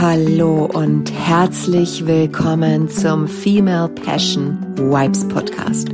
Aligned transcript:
Hallo 0.00 0.66
und 0.66 1.12
herzlich 1.12 2.06
willkommen 2.06 2.88
zum 2.88 3.26
Female 3.26 3.88
Passion 3.88 4.56
Vibes 4.76 5.26
Podcast. 5.26 5.88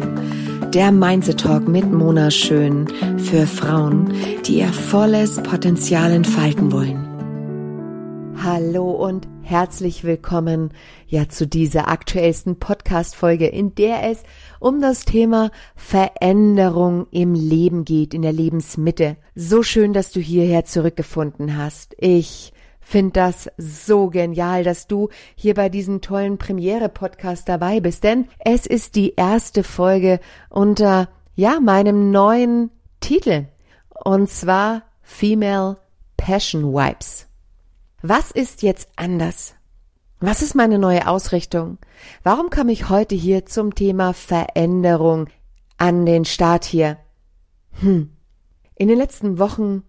Der 0.75 0.93
Mindset 0.93 1.41
Talk 1.41 1.67
mit 1.67 1.91
Mona 1.91 2.31
Schön 2.31 2.87
für 3.17 3.47
Frauen, 3.47 4.13
die 4.47 4.59
ihr 4.59 4.69
volles 4.69 5.43
Potenzial 5.43 6.13
entfalten 6.13 6.71
wollen. 6.71 8.35
Hallo 8.43 8.91
und 8.91 9.27
herzlich 9.41 10.05
willkommen 10.05 10.75
ja 11.07 11.31
zu 11.31 11.47
dieser 11.47 11.89
aktuellsten 11.89 12.59
Podcast 12.59 13.17
Folge, 13.17 13.47
in 13.47 13.75
der 13.75 14.11
es 14.11 14.23
um 14.61 14.83
das 14.83 15.07
Thema 15.07 15.51
Veränderung 15.77 17.07
im 17.11 17.33
Leben 17.33 17.87
geht, 17.87 18.13
in 18.13 18.21
der 18.21 18.35
Lebensmitte. 18.35 19.17
So 19.35 19.63
schön, 19.63 19.95
dass 19.95 20.13
du 20.13 20.21
hierher 20.21 20.67
zurückgefunden 20.67 21.57
hast. 21.57 21.95
Ich 21.97 22.53
finde 22.85 23.13
das 23.13 23.51
so 23.57 24.09
genial, 24.11 24.63
dass 24.63 24.87
du 24.87 25.09
hier 25.35 25.55
bei 25.55 25.69
diesem 25.69 26.01
tollen 26.01 26.39
Premiere-Podcast 26.39 27.49
dabei 27.49 27.81
bist, 27.81 28.05
denn 28.05 28.29
es 28.39 28.67
ist 28.67 28.95
die 28.95 29.15
erste 29.15 29.65
Folge 29.65 30.21
unter, 30.51 31.09
ja, 31.35 31.59
meinem 31.61 32.11
neuen 32.11 32.71
Titel. 33.01 33.47
Und 34.05 34.29
zwar 34.29 34.83
Female 35.03 35.79
Passion 36.17 36.73
Wipes. 36.73 37.27
Was 38.03 38.31
ist 38.31 38.63
jetzt 38.63 38.89
anders? 38.97 39.55
Was 40.21 40.43
ist 40.43 40.55
meine 40.55 40.79
neue 40.79 41.09
Ausrichtung? 41.09 41.79
Warum 42.23 42.51
komme 42.51 42.73
ich 42.73 42.89
heute 42.89 43.15
hier 43.15 43.47
zum 43.47 43.75
Thema 43.75 44.13
Veränderung 44.13 45.29
an 45.79 46.07
den 46.07 46.25
Start 46.25 46.65
hier? 46.65 46.99
Hm. 47.81 48.11
In 48.77 48.89
den 48.89 48.99
letzten 48.99 49.39
Wochen 49.39 49.85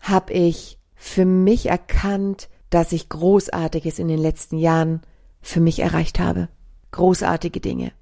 habe 0.00 0.32
ich 0.32 0.79
für 1.02 1.24
mich 1.24 1.70
erkannt, 1.70 2.50
dass 2.68 2.92
ich 2.92 3.08
Großartiges 3.08 3.98
in 3.98 4.06
den 4.06 4.18
letzten 4.18 4.58
Jahren 4.58 5.00
für 5.40 5.60
mich 5.60 5.80
erreicht 5.80 6.20
habe. 6.20 6.50
Großartige 6.90 7.58
Dinge. 7.58 7.92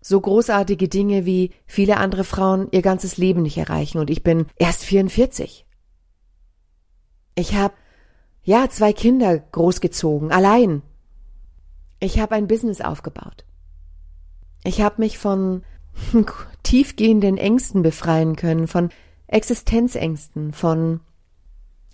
So 0.00 0.20
großartige 0.20 0.86
Dinge, 0.86 1.26
wie 1.26 1.50
viele 1.66 1.96
andere 1.96 2.22
Frauen 2.22 2.68
ihr 2.70 2.80
ganzes 2.80 3.16
Leben 3.16 3.42
nicht 3.42 3.58
erreichen 3.58 3.98
und 3.98 4.08
ich 4.08 4.22
bin 4.22 4.46
erst 4.54 4.84
44. 4.84 5.66
Ich 7.34 7.56
habe 7.56 7.74
ja 8.44 8.70
zwei 8.70 8.92
Kinder 8.92 9.36
großgezogen, 9.36 10.30
allein. 10.30 10.82
Ich 11.98 12.20
habe 12.20 12.36
ein 12.36 12.46
Business 12.46 12.80
aufgebaut. 12.80 13.44
Ich 14.62 14.80
habe 14.80 15.02
mich 15.02 15.18
von 15.18 15.64
tiefgehenden 16.62 17.36
Ängsten 17.36 17.82
befreien 17.82 18.36
können, 18.36 18.68
von 18.68 18.90
Existenzängsten, 19.26 20.52
von 20.52 21.00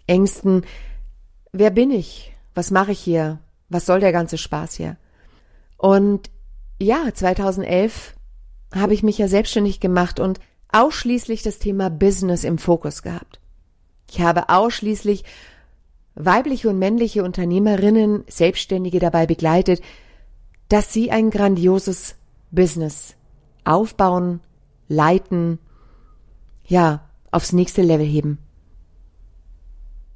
Ängsten, 0.07 0.65
wer 1.53 1.71
bin 1.71 1.91
ich? 1.91 2.33
Was 2.55 2.71
mache 2.71 2.93
ich 2.93 3.01
hier? 3.01 3.39
Was 3.69 3.87
soll 3.87 4.01
der 4.01 4.13
ganze 4.13 4.39
Spaß 4.39 4.75
hier? 4.75 4.97
Und 5.77 6.31
ja, 6.79 7.13
2011 7.13 8.15
habe 8.75 8.95
ich 8.95 9.03
mich 9.03 9.19
ja 9.19 9.29
selbstständig 9.29 9.81
gemacht 9.81 10.21
und 10.21 10.41
ausschließlich 10.73 11.43
das 11.43 11.59
Thema 11.59 11.91
Business 11.91 12.45
im 12.45 12.59
Fokus 12.59 13.03
gehabt. 13.03 13.41
Ich 14.09 14.21
habe 14.21 14.49
ausschließlich 14.49 15.25
weibliche 16.15 16.71
und 16.71 16.79
männliche 16.79 17.25
Unternehmerinnen, 17.25 18.25
Selbstständige 18.29 18.99
dabei 18.99 19.27
begleitet, 19.27 19.81
dass 20.69 20.93
sie 20.93 21.11
ein 21.11 21.31
grandioses 21.31 22.17
Business 22.51 23.15
aufbauen, 23.65 24.41
leiten, 24.89 25.59
ja, 26.65 27.09
aufs 27.31 27.53
nächste 27.53 27.83
Level 27.83 28.07
heben. 28.07 28.39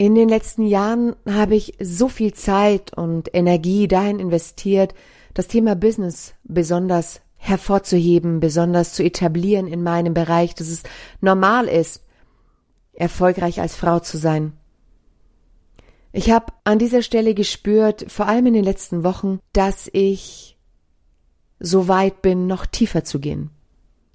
In 0.00 0.14
den 0.14 0.30
letzten 0.30 0.66
Jahren 0.66 1.14
habe 1.28 1.54
ich 1.54 1.74
so 1.78 2.08
viel 2.08 2.32
Zeit 2.32 2.96
und 2.96 3.28
Energie 3.34 3.86
dahin 3.86 4.18
investiert, 4.18 4.94
das 5.34 5.46
Thema 5.46 5.76
Business 5.76 6.32
besonders 6.42 7.20
hervorzuheben, 7.36 8.40
besonders 8.40 8.94
zu 8.94 9.02
etablieren 9.04 9.66
in 9.66 9.82
meinem 9.82 10.14
Bereich, 10.14 10.54
dass 10.54 10.68
es 10.68 10.84
normal 11.20 11.68
ist, 11.68 12.02
erfolgreich 12.94 13.60
als 13.60 13.76
Frau 13.76 13.98
zu 13.98 14.16
sein. 14.16 14.54
Ich 16.12 16.30
habe 16.30 16.46
an 16.64 16.78
dieser 16.78 17.02
Stelle 17.02 17.34
gespürt, 17.34 18.10
vor 18.10 18.26
allem 18.26 18.46
in 18.46 18.54
den 18.54 18.64
letzten 18.64 19.04
Wochen, 19.04 19.38
dass 19.52 19.90
ich 19.92 20.56
so 21.58 21.88
weit 21.88 22.22
bin, 22.22 22.46
noch 22.46 22.64
tiefer 22.64 23.04
zu 23.04 23.20
gehen. 23.20 23.50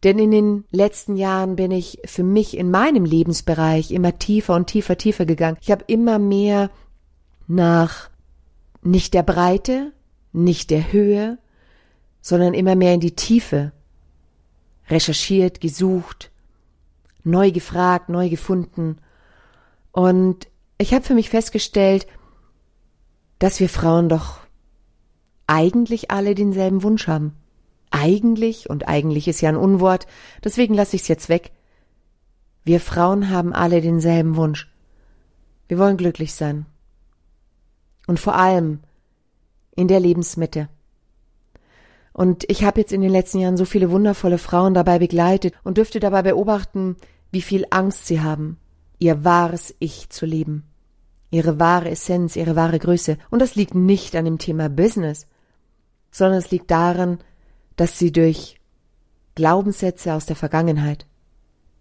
Denn 0.05 0.19
in 0.19 0.29
den 0.29 0.65
letzten 0.69 1.15
Jahren 1.15 1.55
bin 1.55 1.71
ich 1.71 1.99
für 2.05 2.21
mich 2.21 2.55
in 2.55 2.69
meinem 2.69 3.05
Lebensbereich 3.05 3.89
immer 3.89 4.19
tiefer 4.19 4.53
und 4.53 4.67
tiefer, 4.67 4.99
tiefer 4.99 5.25
gegangen. 5.25 5.57
Ich 5.61 5.71
habe 5.71 5.83
immer 5.87 6.19
mehr 6.19 6.69
nach 7.47 8.11
nicht 8.83 9.15
der 9.15 9.23
Breite, 9.23 9.93
nicht 10.31 10.69
der 10.69 10.93
Höhe, 10.93 11.39
sondern 12.21 12.53
immer 12.53 12.75
mehr 12.75 12.93
in 12.93 12.99
die 12.99 13.15
Tiefe 13.15 13.71
recherchiert, 14.89 15.59
gesucht, 15.59 16.29
neu 17.23 17.51
gefragt, 17.51 18.07
neu 18.07 18.29
gefunden. 18.29 18.99
Und 19.91 20.47
ich 20.77 20.93
habe 20.93 21.03
für 21.03 21.15
mich 21.15 21.31
festgestellt, 21.31 22.05
dass 23.39 23.59
wir 23.59 23.69
Frauen 23.69 24.07
doch 24.07 24.37
eigentlich 25.47 26.11
alle 26.11 26.35
denselben 26.35 26.83
Wunsch 26.83 27.07
haben 27.07 27.35
eigentlich, 27.95 28.69
und 28.69 28.87
eigentlich 28.87 29.27
ist 29.27 29.41
ja 29.41 29.49
ein 29.49 29.55
Unwort, 29.55 30.05
deswegen 30.43 30.73
lasse 30.73 30.95
ich 30.95 31.03
es 31.03 31.07
jetzt 31.07 31.29
weg. 31.29 31.51
Wir 32.63 32.79
Frauen 32.79 33.29
haben 33.29 33.53
alle 33.53 33.81
denselben 33.81 34.35
Wunsch. 34.35 34.69
Wir 35.67 35.79
wollen 35.79 35.97
glücklich 35.97 36.33
sein. 36.33 36.65
Und 38.05 38.19
vor 38.19 38.35
allem 38.35 38.81
in 39.75 39.87
der 39.87 39.99
Lebensmitte. 39.99 40.67
Und 42.11 42.49
ich 42.49 42.63
habe 42.63 42.81
jetzt 42.81 42.93
in 42.93 43.01
den 43.01 43.11
letzten 43.11 43.39
Jahren 43.39 43.57
so 43.57 43.65
viele 43.65 43.91
wundervolle 43.91 44.37
Frauen 44.37 44.73
dabei 44.73 44.99
begleitet 44.99 45.53
und 45.63 45.77
dürfte 45.77 45.99
dabei 45.99 46.21
beobachten, 46.21 46.97
wie 47.31 47.41
viel 47.41 47.65
Angst 47.71 48.07
sie 48.07 48.21
haben, 48.21 48.57
ihr 48.99 49.23
wahres 49.23 49.73
Ich 49.79 50.09
zu 50.09 50.25
leben, 50.25 50.63
ihre 51.29 51.59
wahre 51.59 51.89
Essenz, 51.89 52.35
ihre 52.35 52.55
wahre 52.55 52.79
Größe. 52.79 53.17
Und 53.29 53.41
das 53.41 53.55
liegt 53.55 53.75
nicht 53.75 54.15
an 54.15 54.25
dem 54.25 54.37
Thema 54.37 54.69
Business, 54.69 55.27
sondern 56.11 56.39
es 56.39 56.51
liegt 56.51 56.71
daran, 56.71 57.19
dass 57.75 57.99
sie 57.99 58.11
durch 58.11 58.59
Glaubenssätze 59.35 60.13
aus 60.13 60.25
der 60.25 60.35
Vergangenheit, 60.35 61.05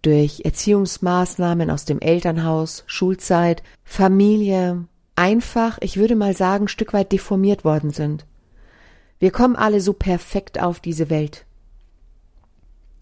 durch 0.01 0.41
Erziehungsmaßnahmen 0.43 1.69
aus 1.69 1.85
dem 1.85 1.99
Elternhaus, 1.99 2.83
Schulzeit, 2.85 3.63
Familie, 3.83 4.85
einfach, 5.15 5.77
ich 5.81 5.97
würde 5.97 6.15
mal 6.15 6.35
sagen, 6.35 6.67
Stück 6.67 6.93
weit 6.93 7.11
deformiert 7.11 7.63
worden 7.63 7.91
sind. 7.91 8.25
Wir 9.19 9.31
kommen 9.31 9.55
alle 9.55 9.79
so 9.79 9.93
perfekt 9.93 10.61
auf 10.61 10.79
diese 10.79 11.09
Welt. 11.09 11.45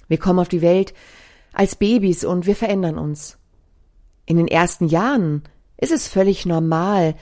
Wir 0.08 0.18
kommen 0.18 0.40
auf 0.40 0.50
die 0.50 0.62
Welt 0.62 0.94
als 1.52 1.76
Babys 1.76 2.24
und 2.24 2.46
wir 2.46 2.56
verändern 2.56 2.98
uns. 2.98 3.38
In 4.26 4.38
den 4.38 4.48
ersten 4.48 4.88
Jahren 4.88 5.44
ist 5.78 5.92
es 5.92 6.08
völlig 6.08 6.46
normal, 6.46 7.16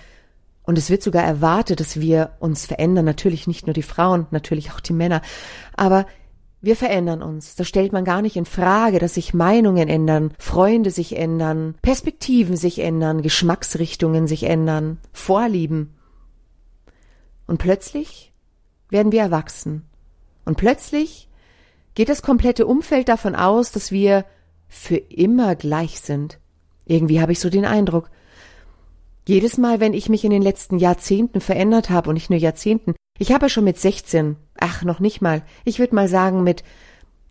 und 0.64 0.78
es 0.78 0.90
wird 0.90 1.02
sogar 1.02 1.24
erwartet, 1.24 1.80
dass 1.80 2.00
wir 2.00 2.32
uns 2.40 2.66
verändern. 2.66 3.06
Natürlich 3.06 3.48
nicht 3.48 3.66
nur 3.68 3.74
die 3.74 3.82
Frauen, 3.82 4.28
natürlich 4.32 4.72
auch 4.72 4.80
die 4.80 4.94
Männer. 4.94 5.22
Aber 5.76 6.06
wir 6.62 6.76
verändern 6.76 7.24
uns. 7.24 7.56
Das 7.56 7.68
stellt 7.68 7.92
man 7.92 8.06
gar 8.06 8.22
nicht 8.22 8.36
in 8.36 8.46
Frage, 8.46 9.00
dass 9.00 9.16
sich 9.16 9.34
Meinungen 9.34 9.90
ändern, 9.90 10.34
Freunde 10.38 10.92
sich 10.92 11.18
ändern, 11.18 11.76
Perspektiven 11.82 12.56
sich 12.56 12.80
ändern, 12.80 13.24
Geschmacksrichtungen 13.24 14.28
sich 14.28 14.44
ändern, 14.44 15.00
Vorlieben. 15.12 15.96
Und 17.48 17.58
plötzlich 17.58 18.32
werden 18.90 19.12
wir 19.12 19.22
erwachsen. 19.22 19.90
Und 20.46 20.58
plötzlich 20.58 21.28
geht 21.96 22.10
das 22.10 22.22
komplette 22.22 22.68
Umfeld 22.68 23.10
davon 23.10 23.36
aus, 23.36 23.72
dass 23.72 23.92
wir 23.92 24.26
für 24.68 24.98
immer 24.98 25.56
gleich 25.56 26.00
sind. 26.00 26.40
Irgendwie 26.86 27.20
habe 27.20 27.32
ich 27.32 27.40
so 27.40 27.50
den 27.50 27.66
Eindruck. 27.66 28.10
Jedes 29.28 29.58
Mal, 29.58 29.80
wenn 29.80 29.94
ich 29.94 30.10
mich 30.10 30.24
in 30.26 30.32
den 30.32 30.42
letzten 30.42 30.80
Jahrzehnten 30.80 31.42
verändert 31.42 31.90
habe 31.90 32.10
und 32.10 32.16
nicht 32.16 32.30
nur 32.30 32.40
Jahrzehnten, 32.40 32.96
ich 33.20 33.32
habe 33.32 33.50
schon 33.50 33.64
mit 33.64 33.78
16, 33.78 34.36
ach 34.60 34.84
noch 34.84 35.00
nicht 35.00 35.22
mal, 35.22 35.44
ich 35.64 35.80
würde 35.80 35.94
mal 35.94 36.08
sagen 36.08 36.44
mit 36.44 36.64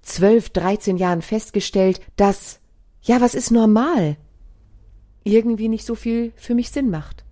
12, 0.03 0.51
13 0.51 0.97
Jahren 0.97 1.21
festgestellt, 1.21 2.01
dass, 2.17 2.61
ja, 3.03 3.21
was 3.21 3.35
ist 3.35 3.51
normal? 3.51 4.17
Irgendwie 5.25 5.69
nicht 5.69 5.85
so 5.85 5.95
viel 5.95 6.33
für 6.37 6.55
mich 6.55 6.71
Sinn 6.71 6.91
macht. 6.91 7.25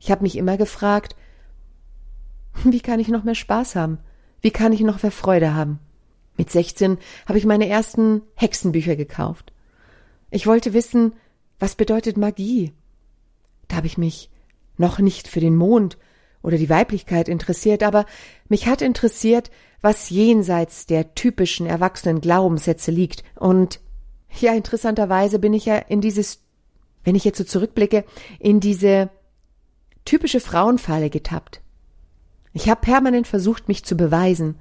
Ich 0.00 0.10
habe 0.10 0.22
mich 0.22 0.36
immer 0.36 0.56
gefragt, 0.56 1.14
wie 2.64 2.80
kann 2.80 3.00
ich 3.00 3.08
noch 3.08 3.24
mehr 3.24 3.34
Spaß 3.34 3.76
haben? 3.76 3.98
Wie 4.40 4.50
kann 4.50 4.72
ich 4.72 4.80
noch 4.80 5.02
mehr 5.02 5.12
Freude 5.12 5.54
haben? 5.54 5.78
Mit 6.36 6.50
16 6.50 6.98
habe 7.26 7.38
ich 7.38 7.44
meine 7.44 7.68
ersten 7.68 8.22
Hexenbücher 8.34 8.96
gekauft. 8.96 9.52
Ich 10.30 10.46
wollte 10.46 10.72
wissen, 10.72 11.12
was 11.58 11.74
bedeutet 11.74 12.16
Magie? 12.16 12.72
Da 13.70 13.76
habe 13.76 13.86
ich 13.86 13.96
mich 13.96 14.30
noch 14.76 14.98
nicht 14.98 15.28
für 15.28 15.40
den 15.40 15.54
Mond 15.54 15.96
oder 16.42 16.58
die 16.58 16.68
Weiblichkeit 16.68 17.28
interessiert, 17.28 17.82
aber 17.84 18.04
mich 18.48 18.66
hat 18.66 18.82
interessiert, 18.82 19.50
was 19.80 20.10
jenseits 20.10 20.86
der 20.86 21.14
typischen 21.14 21.66
erwachsenen 21.66 22.20
Glaubenssätze 22.20 22.90
liegt. 22.90 23.22
Und 23.36 23.80
ja, 24.40 24.54
interessanterweise 24.54 25.38
bin 25.38 25.54
ich 25.54 25.66
ja 25.66 25.76
in 25.76 26.00
dieses, 26.00 26.42
wenn 27.04 27.14
ich 27.14 27.24
jetzt 27.24 27.38
so 27.38 27.44
zurückblicke, 27.44 28.04
in 28.40 28.58
diese 28.58 29.08
typische 30.04 30.40
Frauenfalle 30.40 31.08
getappt. 31.08 31.60
Ich 32.52 32.68
habe 32.68 32.80
permanent 32.80 33.28
versucht, 33.28 33.68
mich 33.68 33.84
zu 33.84 33.96
beweisen. 33.96 34.56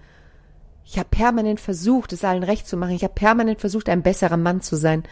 Ich 0.85 0.99
habe 0.99 1.09
permanent 1.09 1.59
versucht, 1.59 2.13
es 2.13 2.23
allen 2.23 2.43
recht 2.43 2.67
zu 2.67 2.77
machen. 2.77 2.93
Ich 2.93 3.03
habe 3.03 3.15
permanent 3.15 3.59
versucht, 3.59 3.89
ein 3.89 4.03
besserer 4.03 4.37
Mann 4.37 4.61
zu 4.61 4.75
sein. 4.75 5.03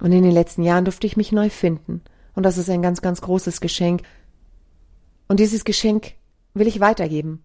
Und 0.00 0.12
in 0.12 0.22
den 0.22 0.32
letzten 0.32 0.62
Jahren 0.62 0.86
durfte 0.86 1.06
ich 1.06 1.18
mich 1.18 1.32
neu 1.32 1.50
finden. 1.50 2.02
Und 2.34 2.44
das 2.44 2.58
ist 2.58 2.70
ein 2.70 2.82
ganz, 2.82 3.02
ganz 3.02 3.20
großes 3.20 3.60
Geschenk. 3.60 4.02
Und 5.28 5.40
dieses 5.40 5.64
Geschenk 5.64 6.14
will 6.54 6.66
ich 6.66 6.80
weitergeben. 6.80 7.42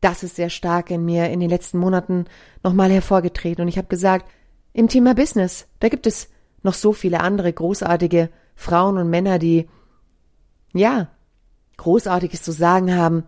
Das 0.00 0.22
ist 0.22 0.36
sehr 0.36 0.50
stark 0.50 0.90
in 0.90 1.04
mir 1.04 1.30
in 1.30 1.40
den 1.40 1.50
letzten 1.50 1.78
Monaten 1.78 2.26
nochmal 2.62 2.90
hervorgetreten. 2.90 3.62
Und 3.62 3.68
ich 3.68 3.78
habe 3.78 3.88
gesagt, 3.88 4.30
im 4.72 4.88
Thema 4.88 5.14
Business, 5.14 5.66
da 5.80 5.88
gibt 5.88 6.06
es 6.06 6.28
noch 6.62 6.74
so 6.74 6.92
viele 6.92 7.20
andere 7.20 7.52
großartige 7.52 8.30
Frauen 8.54 8.98
und 8.98 9.08
Männer, 9.08 9.38
die, 9.38 9.68
ja, 10.74 11.08
Großartiges 11.78 12.42
zu 12.42 12.52
sagen 12.52 12.94
haben. 12.94 13.24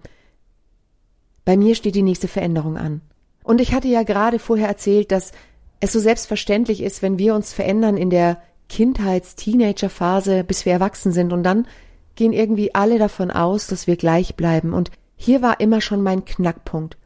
Bei 1.45 1.57
mir 1.57 1.75
steht 1.75 1.95
die 1.95 2.03
nächste 2.03 2.29
Veränderung 2.29 2.77
an. 2.77 3.01
Und 3.43 3.61
ich 3.61 3.73
hatte 3.73 3.89
ja 3.89 4.03
gerade 4.03 4.39
vorher 4.39 4.69
erzählt, 4.69 5.11
dass 5.11 5.33
es 5.81 5.93
so 5.93 6.01
selbstverständlich 6.01 6.83
ist, 6.83 7.03
wenn 7.03 7.19
wir 7.19 7.35
uns 7.35 7.53
verändern 7.53 7.97
in 7.97 8.11
der 8.11 8.43
Kindheits-Teenager-Phase, 8.69 10.45
bis 10.45 10.65
wir 10.65 10.73
erwachsen 10.73 11.13
sind 11.13 11.33
und 11.33 11.43
dann 11.43 11.67
gehen 12.15 12.33
irgendwie 12.33 12.75
alle 12.75 12.99
davon 12.99 13.31
aus, 13.31 13.67
dass 13.67 13.87
wir 13.87 13.97
gleich 13.97 14.35
bleiben. 14.35 14.73
Und 14.73 14.91
hier 15.17 15.43
war 15.43 15.61
immer 15.61 15.81
schon 15.81 16.03
mein 16.03 16.25
Knackpunkt. 16.25 16.97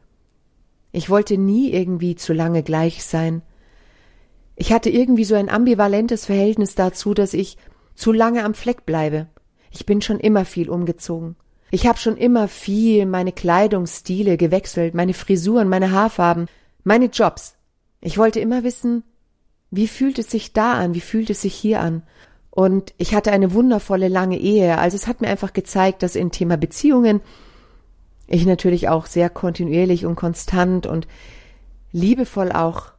Ich 0.91 1.09
wollte 1.09 1.37
nie 1.37 1.71
irgendwie 1.71 2.15
zu 2.15 2.33
lange 2.33 2.63
gleich 2.63 3.03
sein. 3.03 3.41
Ich 4.55 4.71
hatte 4.71 4.89
irgendwie 4.89 5.23
so 5.23 5.35
ein 5.35 5.49
ambivalentes 5.49 6.25
Verhältnis 6.25 6.75
dazu, 6.75 7.13
dass 7.13 7.33
ich 7.33 7.57
zu 7.95 8.11
lange 8.11 8.43
am 8.43 8.53
Fleck 8.53 8.85
bleibe. 8.85 9.27
Ich 9.71 9.85
bin 9.85 10.01
schon 10.01 10.19
immer 10.19 10.45
viel 10.45 10.69
umgezogen. 10.69 11.35
Ich 11.71 11.87
habe 11.87 11.97
schon 11.97 12.17
immer 12.17 12.47
viel 12.47 13.07
meine 13.07 13.31
Kleidungsstile 13.31 14.37
gewechselt, 14.37 14.93
meine 14.93 15.15
Frisuren, 15.15 15.67
meine 15.67 15.91
Haarfarben, 15.91 16.47
meine 16.83 17.05
Jobs. 17.05 17.55
Ich 17.99 18.19
wollte 18.19 18.39
immer 18.39 18.63
wissen, 18.63 19.03
wie 19.75 19.87
fühlt 19.87 20.19
es 20.19 20.29
sich 20.29 20.53
da 20.53 20.73
an, 20.73 20.93
wie 20.93 21.01
fühlt 21.01 21.31
es 21.31 21.41
sich 21.41 21.55
hier 21.55 21.81
an? 21.81 22.03
Und 22.51 22.93
ich 22.97 23.15
hatte 23.15 23.31
eine 23.31 23.53
wundervolle 23.53 24.07
lange 24.07 24.37
Ehe, 24.37 24.77
also 24.77 24.95
es 24.95 25.07
hat 25.07 25.21
mir 25.21 25.29
einfach 25.29 25.53
gezeigt, 25.53 26.03
dass 26.03 26.15
in 26.15 26.29
Thema 26.29 26.57
Beziehungen 26.57 27.21
ich 28.27 28.45
natürlich 28.45 28.87
auch 28.87 29.07
sehr 29.07 29.31
kontinuierlich 29.31 30.05
und 30.05 30.15
konstant 30.15 30.85
und 30.85 31.07
liebevoll 31.91 32.51
auch 32.51 32.91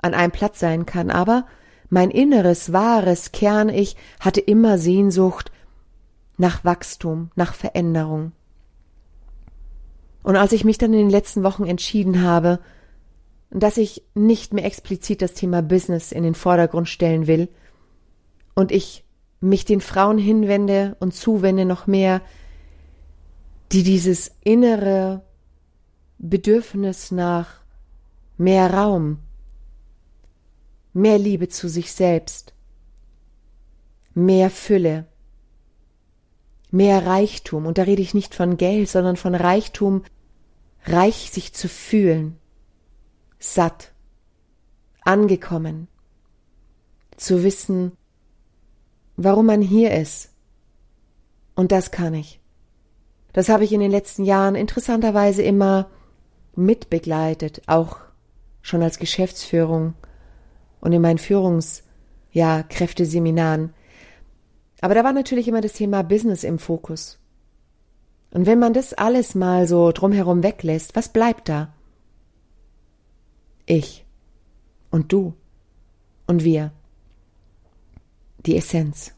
an 0.00 0.14
einem 0.14 0.32
Platz 0.32 0.58
sein 0.58 0.86
kann, 0.86 1.10
aber 1.10 1.46
mein 1.90 2.10
inneres, 2.10 2.72
wahres 2.72 3.32
Kern-Ich 3.32 3.96
hatte 4.18 4.40
immer 4.40 4.78
Sehnsucht 4.78 5.52
nach 6.38 6.64
Wachstum, 6.64 7.30
nach 7.36 7.52
Veränderung. 7.52 8.32
Und 10.22 10.36
als 10.36 10.52
ich 10.52 10.64
mich 10.64 10.78
dann 10.78 10.94
in 10.94 11.00
den 11.00 11.10
letzten 11.10 11.42
Wochen 11.42 11.66
entschieden 11.66 12.22
habe, 12.22 12.58
dass 13.50 13.76
ich 13.76 14.02
nicht 14.14 14.52
mehr 14.52 14.64
explizit 14.64 15.22
das 15.22 15.34
Thema 15.34 15.62
Business 15.62 16.12
in 16.12 16.22
den 16.22 16.34
Vordergrund 16.34 16.88
stellen 16.88 17.26
will 17.26 17.48
und 18.54 18.72
ich 18.72 19.04
mich 19.40 19.64
den 19.64 19.80
Frauen 19.80 20.18
hinwende 20.18 20.96
und 21.00 21.14
zuwende 21.14 21.64
noch 21.64 21.86
mehr, 21.86 22.22
die 23.72 23.82
dieses 23.82 24.32
innere 24.42 25.22
Bedürfnis 26.18 27.10
nach 27.10 27.60
mehr 28.36 28.72
Raum, 28.72 29.18
mehr 30.92 31.18
Liebe 31.18 31.48
zu 31.48 31.68
sich 31.68 31.92
selbst, 31.92 32.54
mehr 34.14 34.50
Fülle, 34.50 35.06
mehr 36.70 37.06
Reichtum, 37.06 37.66
und 37.66 37.78
da 37.78 37.82
rede 37.82 38.02
ich 38.02 38.14
nicht 38.14 38.34
von 38.34 38.56
Geld, 38.56 38.88
sondern 38.88 39.16
von 39.16 39.34
Reichtum, 39.34 40.04
reich 40.84 41.30
sich 41.30 41.52
zu 41.52 41.68
fühlen, 41.68 42.38
satt, 43.54 43.92
angekommen, 45.02 45.88
zu 47.16 47.42
wissen, 47.42 47.92
warum 49.16 49.46
man 49.46 49.62
hier 49.62 49.92
ist. 49.94 50.30
Und 51.54 51.72
das 51.72 51.90
kann 51.90 52.14
ich. 52.14 52.40
Das 53.32 53.48
habe 53.48 53.64
ich 53.64 53.72
in 53.72 53.80
den 53.80 53.90
letzten 53.90 54.24
Jahren 54.24 54.54
interessanterweise 54.54 55.42
immer 55.42 55.90
mitbegleitet, 56.54 57.62
auch 57.66 57.98
schon 58.62 58.82
als 58.82 58.98
Geschäftsführung 58.98 59.94
und 60.80 60.92
in 60.92 61.02
meinen 61.02 61.18
Führungs, 61.18 61.82
ja. 62.32 62.64
Aber 64.80 64.94
da 64.94 65.04
war 65.04 65.12
natürlich 65.12 65.48
immer 65.48 65.60
das 65.60 65.74
Thema 65.74 66.02
Business 66.02 66.44
im 66.44 66.58
Fokus. 66.58 67.18
Und 68.32 68.46
wenn 68.46 68.58
man 68.58 68.72
das 68.72 68.92
alles 68.92 69.34
mal 69.34 69.66
so 69.66 69.92
drumherum 69.92 70.42
weglässt, 70.42 70.96
was 70.96 71.10
bleibt 71.10 71.48
da? 71.48 71.72
Ich 73.66 74.04
und 74.90 75.12
du 75.12 75.34
und 76.26 76.44
wir. 76.44 76.72
Die 78.46 78.56
Essenz. 78.56 79.12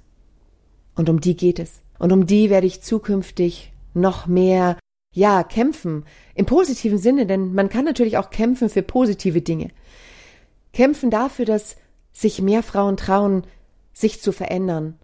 Und 0.97 1.11
um 1.11 1.21
die 1.21 1.37
geht 1.37 1.59
es. 1.59 1.83
Und 1.99 2.13
um 2.13 2.27
die 2.27 2.49
werde 2.49 2.67
ich 2.67 2.83
zukünftig 2.83 3.73
noch 3.93 4.27
mehr, 4.27 4.79
ja, 5.15 5.43
kämpfen. 5.43 6.05
Im 6.35 6.47
positiven 6.47 6.99
Sinne, 6.99 7.27
denn 7.27 7.55
man 7.55 7.69
kann 7.69 7.85
natürlich 7.85 8.17
auch 8.17 8.31
kämpfen 8.31 8.71
für 8.71 8.83
positive 8.83 9.43
Dinge. 9.43 9.71
Kämpfen 10.73 11.11
dafür, 11.11 11.45
dass 11.45 11.77
sich 12.13 12.41
mehr 12.41 12.63
Frauen 12.63 12.97
trauen, 12.97 13.45
sich 13.93 14.23
zu 14.23 14.33
verändern. 14.33 14.99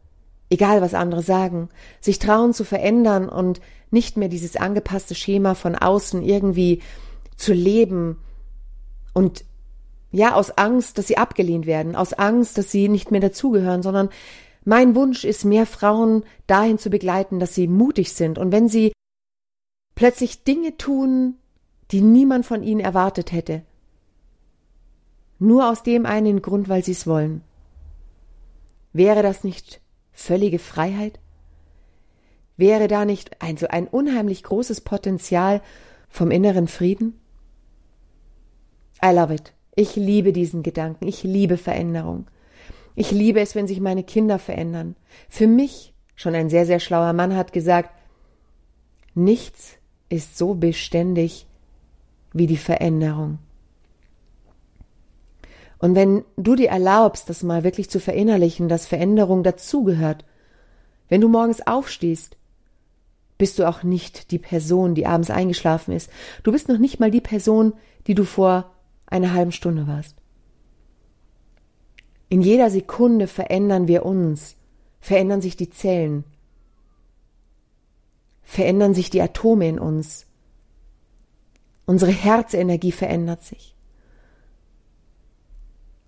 Egal, 0.49 0.81
was 0.81 0.94
andere 0.94 1.23
sagen. 1.23 1.69
Sich 2.00 2.19
trauen 2.19 2.55
zu 2.55 2.64
verändern 2.64 3.29
und 3.29 3.61
nicht 3.91 4.17
mehr 4.17 4.29
dieses 4.29 4.56
angepasste 4.56 5.14
Schema 5.14 5.55
von 5.55 5.75
außen 5.75 6.23
irgendwie 6.23 6.81
zu 7.37 7.52
leben 7.52 8.17
und 9.14 9.44
ja, 10.12 10.34
aus 10.34 10.50
Angst, 10.58 10.99
dass 10.99 11.06
sie 11.06 11.16
abgelehnt 11.16 11.66
werden, 11.66 11.96
aus 11.96 12.12
Angst, 12.12 12.58
dass 12.58 12.70
sie 12.70 12.88
nicht 12.88 13.11
mehr 13.11 13.20
dazugehören, 13.20 13.82
sondern 13.82 14.11
mein 14.64 14.94
Wunsch 14.94 15.25
ist, 15.25 15.44
mehr 15.44 15.66
Frauen 15.66 16.25
dahin 16.46 16.78
zu 16.78 16.90
begleiten, 16.90 17.40
dass 17.40 17.55
sie 17.55 17.66
mutig 17.66 18.12
sind 18.12 18.38
und 18.38 18.52
wenn 18.52 18.69
sie 18.69 18.93
plötzlich 19.94 20.44
Dinge 20.44 20.76
tun, 20.76 21.37
die 21.90 22.00
niemand 22.00 22.46
von 22.46 22.62
ihnen 22.62 22.81
erwartet 22.81 23.32
hätte, 23.32 23.62
nur 25.38 25.69
aus 25.69 25.82
dem 25.82 26.06
einen 26.06 26.43
Grund, 26.43 26.69
weil 26.69 26.84
sie 26.84 26.93
es 26.93 27.06
wollen. 27.06 27.43
Wäre 28.93 29.22
das 29.22 29.43
nicht 29.44 29.81
völlige 30.12 30.58
Freiheit? 30.58 31.19
Wäre 32.56 32.86
da 32.86 33.05
nicht 33.05 33.43
ein 33.43 33.56
so 33.56 33.67
ein 33.67 33.88
unheimlich 33.88 34.44
großes 34.44 34.82
Potenzial 34.82 35.60
vom 36.08 36.31
inneren 36.31 36.69
Frieden? 36.69 37.20
I 39.03 39.13
love 39.13 39.34
it. 39.34 39.53
Ich 39.77 39.96
liebe 39.96 40.32
diesen 40.32 40.63
Gedanken. 40.63 41.06
Ich 41.06 41.22
liebe 41.22 41.56
Veränderung. 41.56 42.27
Ich 42.94 43.10
liebe 43.10 43.41
es, 43.41 43.55
wenn 43.55 43.67
sich 43.67 43.81
meine 43.81 44.05
Kinder 44.05 44.39
verändern. 44.39 44.96
Für 45.29 45.46
mich, 45.46 45.94
schon 46.15 46.34
ein 46.34 46.48
sehr, 46.48 46.65
sehr 46.65 46.81
schlauer 46.81 47.13
Mann 47.13 47.36
hat 47.36 47.53
gesagt, 47.53 47.91
nichts 49.15 49.79
ist 50.08 50.39
so 50.39 50.55
beständig 50.55 51.46
wie 52.32 52.46
die 52.46 52.56
Veränderung. 52.56 53.39
Und 55.79 55.94
wenn 55.94 56.24
du 56.36 56.55
dir 56.55 56.69
erlaubst, 56.69 57.29
das 57.29 57.43
mal 57.43 57.65
wirklich 57.65 57.91
zu 57.91 58.01
verinnerlichen, 58.01 58.69
dass 58.69 58.86
Veränderung 58.86 59.43
dazugehört, 59.43 60.24
wenn 61.08 61.20
du 61.20 61.29
morgens 61.29 61.67
aufstehst, 61.67 62.36
bist 63.36 63.58
du 63.58 63.69
auch 63.69 63.82
nicht 63.82 64.31
die 64.31 64.39
Person, 64.39 64.94
die 64.94 65.06
abends 65.06 65.31
eingeschlafen 65.31 65.93
ist. 65.93 66.10
Du 66.44 66.53
bist 66.53 66.69
noch 66.69 66.79
nicht 66.79 67.01
mal 67.01 67.10
die 67.10 67.20
Person, 67.20 67.74
die 68.06 68.15
du 68.15 68.24
vor 68.24 68.73
einer 69.06 69.32
halben 69.32 69.53
Stunde 69.53 69.87
warst. 69.87 70.17
In 72.29 72.43
jeder 72.43 72.70
Sekunde 72.70 73.27
verändern 73.27 73.87
wir 73.87 74.05
uns, 74.05 74.56
verändern 75.01 75.41
sich 75.41 75.56
die 75.56 75.70
Zellen, 75.70 76.25
verändern 78.43 78.94
sich 78.94 79.11
die 79.11 79.20
Atome 79.20 79.69
in 79.69 79.79
uns. 79.79 80.27
Unsere 81.87 82.13
Herzenergie 82.13 82.93
verändert 82.93 83.43
sich. 83.43 83.75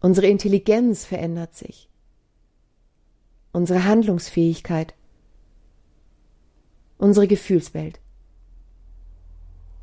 Unsere 0.01 0.27
Intelligenz 0.29 1.05
verändert 1.05 1.55
sich. 1.55 1.89
Unsere 3.53 3.85
Handlungsfähigkeit. 3.85 4.95
Unsere 6.99 7.27
Gefühlswelt. 7.27 8.01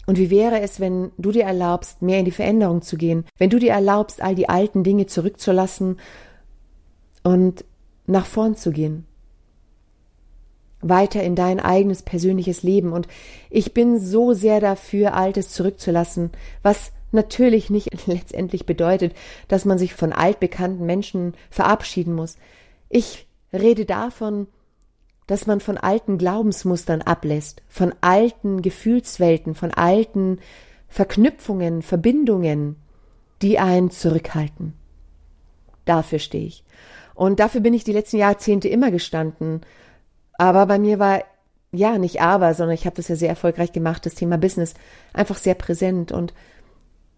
Und 0.05 0.17
wie 0.17 0.29
wäre 0.29 0.60
es, 0.60 0.79
wenn 0.79 1.12
du 1.17 1.31
dir 1.31 1.43
erlaubst, 1.43 2.01
mehr 2.01 2.19
in 2.19 2.25
die 2.25 2.31
Veränderung 2.31 2.81
zu 2.81 2.98
gehen, 2.98 3.25
wenn 3.38 3.50
du 3.50 3.60
dir 3.60 3.72
erlaubst, 3.72 4.22
all 4.22 4.36
die 4.36 4.50
alten 4.50 4.83
Dinge 4.83 5.05
zurückzulassen 5.05 6.00
und 7.24 7.63
nach 8.05 8.25
vorn 8.25 8.55
zu 8.55 8.72
gehen. 8.72 9.05
Weiter 10.81 11.24
in 11.24 11.36
dein 11.36 11.62
eigenes 11.62 12.03
persönliches 12.03 12.63
Leben. 12.63 12.91
Und 12.91 13.07
ich 13.50 13.74
bin 13.74 14.00
so 14.00 14.33
sehr 14.33 14.60
dafür, 14.60 15.13
Altes 15.13 15.50
zurückzulassen, 15.50 16.31
was 16.62 16.91
natürlich 17.12 17.69
nicht 17.69 17.89
letztendlich 18.07 18.65
bedeutet, 18.65 19.13
dass 19.48 19.63
man 19.63 19.77
sich 19.77 19.93
von 19.93 20.12
altbekannten 20.12 20.86
Menschen 20.86 21.33
verabschieden 21.50 22.13
muss. 22.13 22.38
Ich 22.89 23.27
rede 23.53 23.86
davon, 23.86 24.48
dass 25.27 25.47
man 25.47 25.59
von 25.59 25.77
alten 25.77 26.17
Glaubensmustern 26.17 27.01
ablässt, 27.01 27.61
von 27.67 27.93
alten 28.01 28.61
Gefühlswelten, 28.61 29.55
von 29.55 29.71
alten 29.71 30.39
Verknüpfungen, 30.87 31.81
Verbindungen, 31.81 32.75
die 33.41 33.59
einen 33.59 33.89
zurückhalten. 33.89 34.73
Dafür 35.85 36.19
stehe 36.19 36.45
ich. 36.45 36.63
Und 37.15 37.39
dafür 37.39 37.61
bin 37.61 37.73
ich 37.73 37.83
die 37.83 37.93
letzten 37.93 38.17
Jahrzehnte 38.17 38.67
immer 38.67 38.91
gestanden. 38.91 39.61
Aber 40.37 40.65
bei 40.65 40.79
mir 40.79 40.99
war, 40.99 41.23
ja, 41.71 41.97
nicht 41.97 42.21
aber, 42.21 42.53
sondern 42.53 42.75
ich 42.75 42.85
habe 42.85 42.95
das 42.95 43.07
ja 43.07 43.15
sehr 43.15 43.29
erfolgreich 43.29 43.71
gemacht, 43.71 44.05
das 44.05 44.15
Thema 44.15 44.37
Business, 44.37 44.73
einfach 45.13 45.37
sehr 45.37 45.55
präsent. 45.55 46.11
Und 46.11 46.33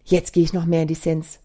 jetzt 0.04 0.32
gehe 0.32 0.42
ich 0.42 0.52
noch 0.52 0.66
mehr 0.66 0.82
in 0.82 0.88
die 0.88 0.94
Sense. 0.94 1.38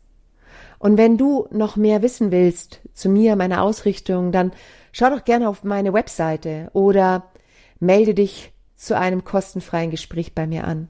Und 0.80 0.98
wenn 0.98 1.18
du 1.18 1.48
noch 1.52 1.76
mehr 1.76 2.02
wissen 2.02 2.32
willst 2.32 2.82
zu 2.94 3.08
mir, 3.10 3.36
meiner 3.36 3.62
Ausrichtung, 3.62 4.32
dann 4.32 4.52
schau 4.92 5.10
doch 5.10 5.24
gerne 5.24 5.50
auf 5.50 5.64
meine 5.64 5.94
Webseite 5.94 6.70
oder 6.74 7.32
melde 7.80 8.14
dich 8.14 8.54
zu 8.76 8.98
einem 8.98 9.24
kostenfreien 9.24 9.92
Gespräch 9.92 10.34
bei 10.34 10.48
mir 10.48 10.66
an. 10.66 10.90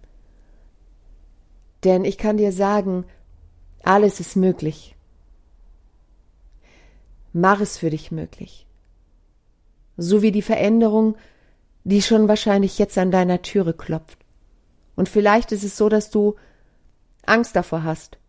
Denn 1.83 2.05
ich 2.05 2.17
kann 2.17 2.37
dir 2.37 2.51
sagen, 2.51 3.05
alles 3.83 4.19
ist 4.19 4.35
möglich. 4.35 4.95
Mach 7.33 7.59
es 7.59 7.77
für 7.77 7.89
dich 7.89 8.11
möglich. 8.11 8.67
So 9.97 10.21
wie 10.21 10.31
die 10.31 10.41
Veränderung, 10.41 11.15
die 11.83 12.01
schon 12.01 12.27
wahrscheinlich 12.27 12.77
jetzt 12.77 12.97
an 12.97 13.11
deiner 13.11 13.41
Türe 13.41 13.73
klopft. 13.73 14.19
Und 14.95 15.09
vielleicht 15.09 15.51
ist 15.51 15.63
es 15.63 15.77
so, 15.77 15.89
dass 15.89 16.11
du 16.11 16.35
Angst 17.25 17.55
davor 17.55 17.83
hast. 17.83 18.20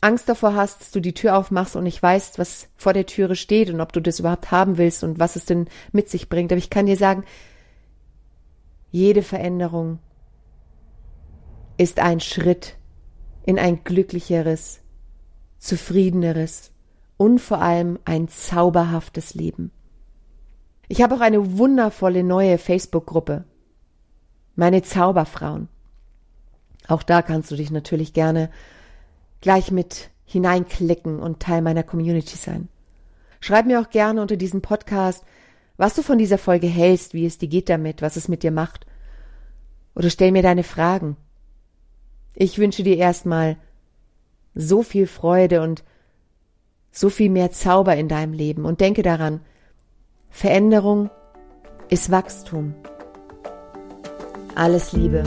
Angst 0.00 0.28
davor 0.28 0.54
hast, 0.54 0.80
dass 0.80 0.90
du 0.90 1.00
die 1.00 1.14
Tür 1.14 1.36
aufmachst 1.36 1.76
und 1.76 1.84
nicht 1.84 2.02
weißt, 2.02 2.38
was 2.38 2.68
vor 2.76 2.92
der 2.92 3.06
Türe 3.06 3.34
steht 3.34 3.70
und 3.70 3.80
ob 3.80 3.92
du 3.92 4.00
das 4.00 4.20
überhaupt 4.20 4.50
haben 4.50 4.78
willst 4.78 5.02
und 5.04 5.18
was 5.18 5.36
es 5.36 5.46
denn 5.46 5.68
mit 5.92 6.08
sich 6.08 6.28
bringt. 6.28 6.52
Aber 6.52 6.58
ich 6.58 6.70
kann 6.70 6.86
dir 6.86 6.96
sagen, 6.96 7.24
jede 8.90 9.22
Veränderung 9.22 9.98
ist 11.76 11.98
ein 11.98 12.20
Schritt 12.20 12.76
in 13.44 13.58
ein 13.58 13.84
glücklicheres, 13.84 14.80
zufriedeneres 15.58 16.72
und 17.16 17.40
vor 17.40 17.60
allem 17.60 17.98
ein 18.04 18.28
zauberhaftes 18.28 19.34
Leben. 19.34 19.70
Ich 20.88 21.02
habe 21.02 21.14
auch 21.14 21.20
eine 21.20 21.58
wundervolle 21.58 22.22
neue 22.22 22.58
Facebook-Gruppe. 22.58 23.44
Meine 24.54 24.82
Zauberfrauen. 24.82 25.68
Auch 26.88 27.02
da 27.02 27.22
kannst 27.22 27.50
du 27.50 27.56
dich 27.56 27.70
natürlich 27.70 28.12
gerne 28.12 28.50
gleich 29.46 29.70
mit 29.70 30.10
hineinklicken 30.24 31.20
und 31.20 31.38
Teil 31.38 31.62
meiner 31.62 31.84
Community 31.84 32.36
sein. 32.36 32.68
Schreib 33.38 33.66
mir 33.66 33.80
auch 33.80 33.90
gerne 33.90 34.20
unter 34.20 34.36
diesem 34.36 34.60
Podcast, 34.60 35.22
was 35.76 35.94
du 35.94 36.02
von 36.02 36.18
dieser 36.18 36.36
Folge 36.36 36.66
hältst, 36.66 37.14
wie 37.14 37.24
es 37.24 37.38
dir 37.38 37.46
geht 37.46 37.68
damit, 37.68 38.02
was 38.02 38.16
es 38.16 38.26
mit 38.26 38.42
dir 38.42 38.50
macht. 38.50 38.86
Oder 39.94 40.10
stell 40.10 40.32
mir 40.32 40.42
deine 40.42 40.64
Fragen. 40.64 41.16
Ich 42.34 42.58
wünsche 42.58 42.82
dir 42.82 42.96
erstmal 42.96 43.56
so 44.56 44.82
viel 44.82 45.06
Freude 45.06 45.62
und 45.62 45.84
so 46.90 47.08
viel 47.08 47.30
mehr 47.30 47.52
Zauber 47.52 47.94
in 47.94 48.08
deinem 48.08 48.32
Leben 48.32 48.64
und 48.64 48.80
denke 48.80 49.02
daran, 49.02 49.42
Veränderung 50.28 51.08
ist 51.88 52.10
Wachstum. 52.10 52.74
Alles 54.56 54.92
Liebe. 54.92 55.22